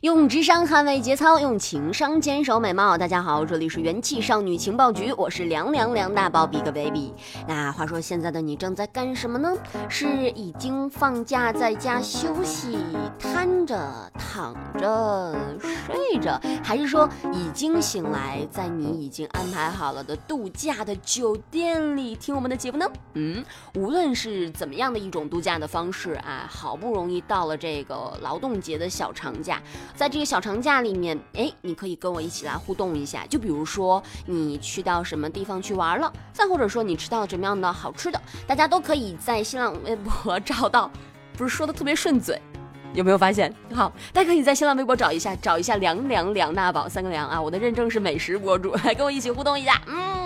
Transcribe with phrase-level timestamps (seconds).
[0.00, 2.96] 用智商捍卫节操，用情商坚守美貌。
[2.96, 7.12] 大家好，这里是元气少女情报局，我是凉凉凉大宝 Big Baby。
[7.46, 9.54] 那话说，现在的你正在干什么呢？
[9.90, 12.78] 是已经放假在家休息，
[13.18, 22.86] 瘫着、躺着、睡着，还是说已经醒来，在你已经安排好了的度假的酒店里听我们的节目呢？
[23.12, 23.44] 嗯，
[23.74, 29.60] 无论是怎么样的一种度假的方式啊，好不容易到了这个劳动节的小长假。
[29.94, 33.24] 在这个小长假里面，哎，你可以跟我一起来互动一下。
[33.28, 40.90] 就比如说，你去到什么地方去玩了，再或者说你吃到了什么样的好吃的，大家都可以在新浪微博 找到。
[41.36, 42.40] 不是说的特别顺嘴，
[42.92, 43.54] 有没有发现？
[43.74, 49.80] 好，大家可以在新浪微博找一下，找一下凉凉梁大宝三个凉啊，我的认证是美食博主， 来跟我一起互动一下。
[49.86, 50.19] 嗯。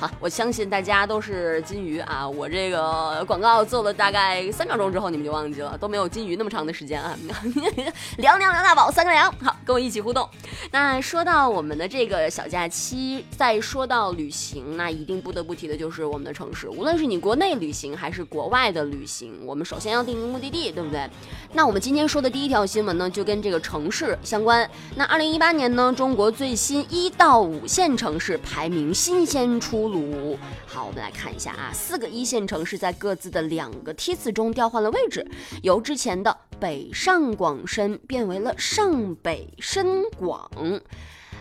[0.00, 2.28] 好，我相信大家都是金鱼啊！
[2.28, 7.18] 我这个广告做了大概三秒钟之后，你们就忘记了，都没有金鱼那么长的时间啊！
[8.18, 10.28] 凉凉梁大宝三个凉，好，跟我一起互动。
[10.70, 16.68] 那说到我们的这个小假期，再说到旅行，那一定不得不提的就是我们的城市。
[16.68, 21.10] 无论是你国内旅行还是国外的旅行，我们首先要定一个目的地，对不对？
[21.54, 24.70] 那我们今天说的第一条新闻呢，就跟这个城市相关。
[24.94, 29.87] 那二零一八年呢，中国最新一到五线城市排名新鲜出。
[29.88, 35.26] 鲁好，我们来看一下啊，四个一线城市在各自的两个梯次中调换了位置，
[35.62, 40.50] 由之前的北上广深变为了上北深广。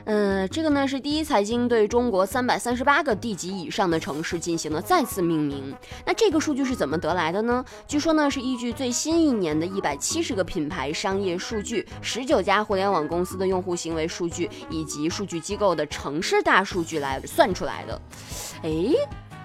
[0.10, 5.76] 嗯，这个呢是第一财经对中国三百三十八个地级以上的城市进行了再次命名。
[6.06, 7.64] 那这个数据是怎么得来的呢？
[7.86, 18.02] 据说呢是依据最新一年的一百七十个品牌商业数据、十九家互联网公司的用户行为数据以及数据机构的城市大数据来算出来的。
[18.64, 18.94] 哎，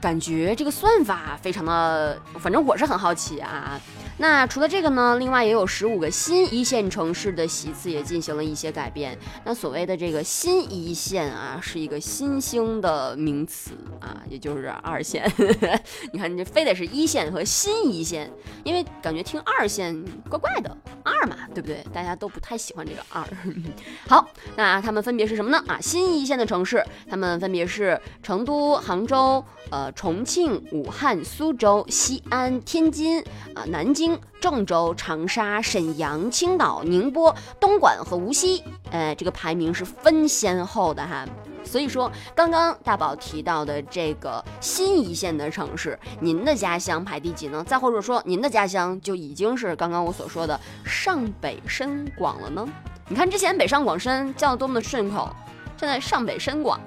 [0.00, 3.81] 感觉这个算法非常的，反正我是很好奇啊。
[4.19, 9.19] 那除了这个呢，另外也有十五个新一线城市的席次也进行了一些改变。
[9.45, 15.31] 那所谓的这个新一线啊，是一个新兴的名词啊，也就是二线。
[16.12, 18.31] 你看，你这非得是一线和新一线，
[18.65, 21.84] 因为感觉听二线怪怪的，二嘛，对不对？
[21.93, 23.27] 大家都不太喜欢这个二。
[24.06, 25.62] 好，那他们分别是什么呢？
[25.67, 33.19] 啊，新一线的城市，他们分别是成都、杭州、呃重庆、武汉、苏州、西安、天津
[33.55, 34.02] 啊、南京。
[34.03, 41.25] 京郑州、长沙、沈阳、青岛、宁波、东莞和无锡，呃，这个排名是分先后的哈。
[41.63, 47.62] 所以说，刚刚大宝提到的这个新一线的城市，您的家乡排第几呢？
[47.65, 52.69] 再或者说，您的家乡就已经是刚刚我所说的上北深广了呢？
[53.07, 55.31] 你看之前北上广深叫的多么的顺口，
[55.79, 56.81] 现在上北深广，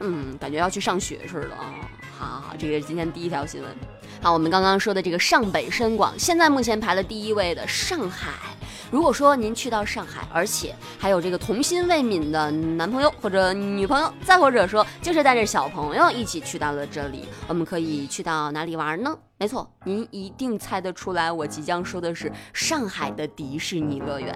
[0.00, 1.72] 嗯，感觉要去上学似的啊。
[2.18, 3.70] 好好，这个是今天第一条新闻。
[4.20, 8.32] 好，我们刚刚说的这个上北深广，现在目前排了第一位的上海。
[8.90, 19.16] 如果说您去到上海，而且还有这个童心未泯的男朋友或者女朋友，再或者说就是带着小朋友一起去到了这里，我们可以去到哪里玩呢？
[19.40, 24.34] 没错，您一定猜得出来，我即将说的是上海的迪士尼乐园。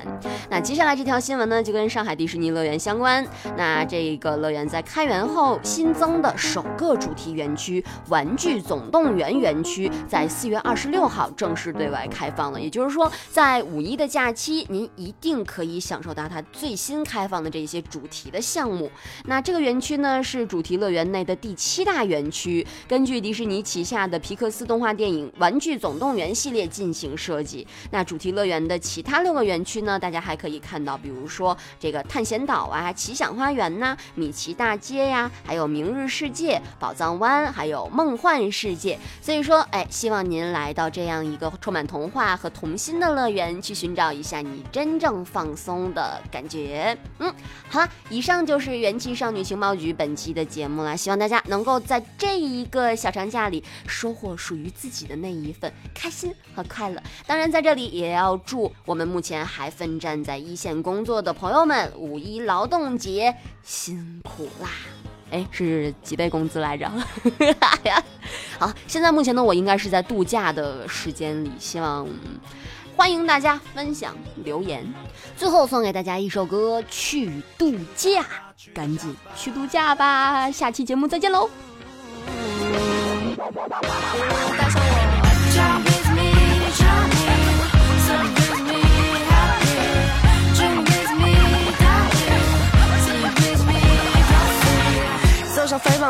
[0.49, 3.27] 那接下来这条新闻呢，就跟上海迪士尼乐园相关。
[3.57, 12.61] 那这个乐园在开园后新增的首个主题园区——玩具总动员园区，在四月二十六号正式对外开放了。
[12.61, 18.89] 也就是说，在五一的假期，您一定可以享受到它最新开放的这些主题的项目。
[19.25, 24.92] 那这个园区呢，是主题乐园内的第七大园区，根据迪士尼旗下的皮克斯动画。
[24.93, 27.67] 电影《玩具总动员》系列进行设计。
[27.91, 29.99] 那主题乐园的其他六个园区呢？
[29.99, 38.99] 大家还可以看到，比如说这个探险岛啊、奇想花园呐、米奇大街呀，还有明日世界、宝藏湾，还有梦幻世界。
[39.21, 46.97] 所以说，哎，希望您来到这样一个充满童话和童心的乐园，去寻找一下你真正放松的感觉。
[47.19, 47.35] 嗯，
[47.69, 50.97] 好了，以上就是元气少女情报局本期的节目了。
[50.97, 54.82] 希望大家能够在这一个小长假里收获属于自。
[54.83, 63.33] 自己的那一份开心和快乐，当然在这里也要祝我们目前还奋战在一线工作的朋友们五一劳动节
[63.63, 64.69] 辛苦啦！
[65.31, 66.91] 哎，是几倍工资来着？
[68.59, 72.05] 好，现在目前呢，我应该是在度假的时间里，希望
[72.97, 74.85] 欢迎大家分享留言。
[75.37, 78.11] 最后送给大家一首歌《去度假》。
[78.75, 80.51] 赶紧去度假吧！
[80.51, 81.49] 下期节目再见喽。
[83.55, 85.02] 带上我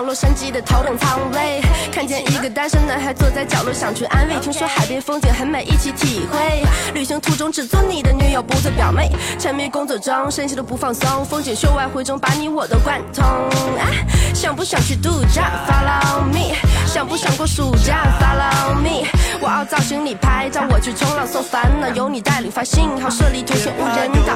[0.03, 1.61] 洛杉矶的头等舱位，
[1.93, 4.35] 看见一个单身男孩坐在角落，想去安慰。
[4.41, 6.63] 听说海边风景很美，一起体会。
[6.95, 9.11] 旅行途中只做你的女友，不做表妹。
[9.39, 11.25] 沉迷工作中，身心都不放松。
[11.25, 13.25] 风景秀外汇中，把你我都贯通。
[13.25, 13.87] 啊，
[14.35, 16.57] 想不想去度假？Follow me。
[16.87, 19.07] 想不想过暑假？Follow me。
[19.41, 24.32] 我凹造型你拍照，我去冲浪，so 烦恼由你带领发信号，设立图形无人岛，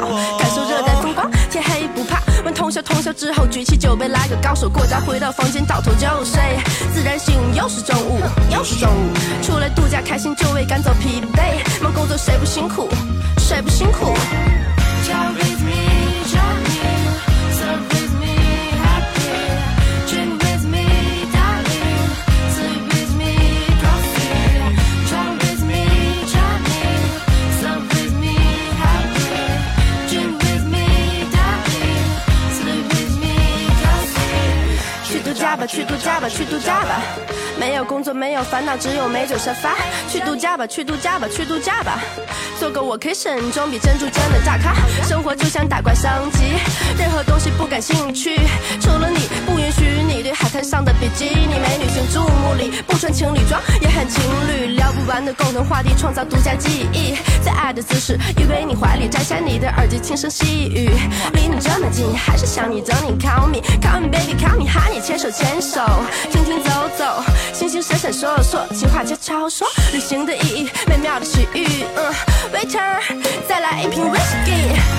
[3.07, 6.43] 宵之后，举起酒杯来个高手过招，回到房间倒头就睡。
[6.93, 8.21] 自然醒，又是中午，
[8.51, 9.15] 又是中午。
[9.45, 12.89] 出来度假开心就为赶走疲惫，忙工作谁不辛苦？
[13.39, 14.13] 谁不辛苦
[35.57, 37.03] 吧，去度假吧，去度假吧。
[37.59, 39.75] 没有工作，没有烦恼，只有美酒沙发。
[40.11, 41.99] 去度假吧，去度假吧，去度假吧。
[42.61, 44.75] 做个 vacation，装比珍珠真的大咖。
[45.07, 46.53] 生活就像打怪升级，
[46.99, 48.39] 任何东西不感兴趣，
[48.81, 49.06] 除了
[50.57, 57.15] 你对海滩上的比基尼美女行注目礼，不穿情侣装也很情侣，聊不完的共同话题，创造独家记忆。
[57.45, 60.91] 在爱的姿势，依偎你怀里，摘下你的耳机，轻声细语。
[61.35, 65.85] 离你这么近，还是想你，等你 call me，call me baby，call me honey，牵手牵手，
[66.33, 71.85] 停停走走，星星闪闪烁烁，情话悄悄说，旅行的意义，美妙的奇遇。
[71.97, 72.13] 嗯
[72.53, 73.01] ，waiter，
[73.47, 74.96] 再来一瓶 whiskey。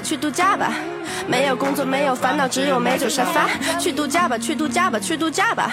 [0.00, 0.72] 去度假吧，
[1.28, 3.48] 没有工作，没有烦恼，只有美酒沙发。
[3.78, 5.72] 去度假吧，去度假吧，去度假吧。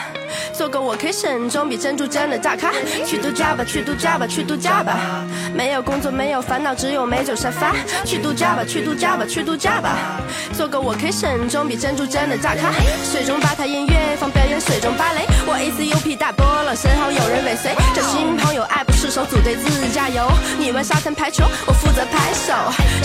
[0.53, 2.71] 做个 vacation，装比珍珠真的大咖。
[3.05, 5.25] 去度假吧，去度假吧，去度假吧。
[5.53, 7.73] 没有工作，没有烦恼，只有美酒沙发。
[8.03, 10.19] 去度假吧，去度假吧，去度假吧。
[10.53, 12.71] 做个 vacation，装比珍珠真的大咖。
[13.09, 15.25] 水中吧台音乐放表演，水中芭蕾。
[15.47, 17.71] 我 A C U P 大波浪，身后有人尾随。
[17.93, 20.29] 找新朋友，爱不释手，组队自驾游。
[20.59, 22.53] 你玩沙滩排球，我负责拍手。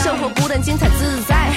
[0.03, 1.51] 生活不但精彩自在，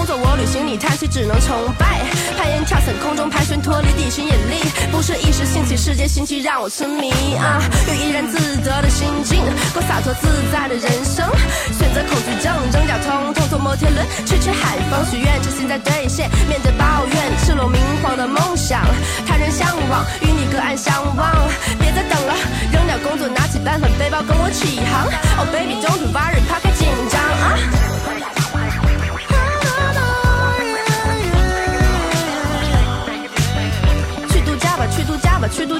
[0.00, 2.00] 工作我旅行，你叹息只能崇拜。
[2.38, 7.60] 攀岩跳伞，空中盘旋，脱离地心引力，不是一时兴起，世界新奇让我痴迷啊！
[7.86, 9.44] 用怡然自得的心境，
[9.74, 11.28] 过洒脱自在的人生。
[11.76, 16.30] 选择恐惧症，挣扎通通坐摩天轮，吹吹海风，许愿真心在兑现。
[16.48, 18.80] 面对抱怨，赤裸明晃的梦想，
[19.28, 21.28] 他人向往，与你隔岸相望。
[21.76, 22.32] 别再等了，
[22.72, 25.04] 扔掉工作，拿起单反背包跟我起航。
[25.36, 26.40] Oh baby，don't worry，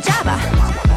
[0.00, 0.89] 嫁吧。